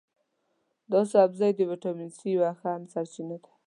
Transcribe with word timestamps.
دا 0.91 1.01
سبزی 1.13 1.51
د 1.55 1.59
ویټامین 1.69 2.09
سي 2.17 2.27
یوه 2.35 2.51
ښه 2.59 2.71
سرچینه 2.93 3.35
ده. 3.41 3.49